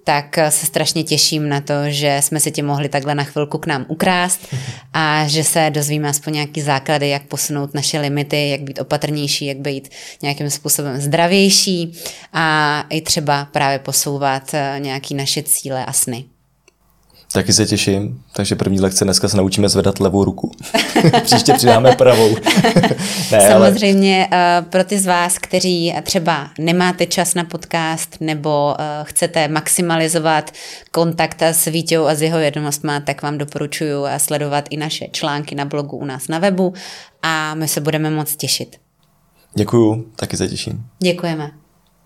[0.05, 3.65] tak se strašně těším na to, že jsme si tě mohli takhle na chvilku k
[3.65, 4.55] nám ukrást
[4.93, 9.57] a že se dozvíme aspoň nějaký základy, jak posunout naše limity, jak být opatrnější, jak
[9.57, 9.89] být
[10.21, 11.93] nějakým způsobem zdravější
[12.33, 16.25] a i třeba právě posouvat eh, nějaký naše cíle a sny.
[17.35, 20.51] Taky se těším, takže první lekce dneska se naučíme zvedat levou ruku.
[21.23, 22.35] Příště přidáme pravou.
[23.31, 24.61] ne, Samozřejmě ale...
[24.69, 30.51] pro ty z vás, kteří třeba nemáte čas na podcast nebo chcete maximalizovat
[30.91, 35.65] kontakt s Vítěou a s jeho vědomostma, tak vám doporučuji sledovat i naše články na
[35.65, 36.73] blogu u nás na webu
[37.21, 38.75] a my se budeme moc těšit.
[39.53, 40.85] Děkuju, taky se těším.
[40.99, 41.51] Děkujeme.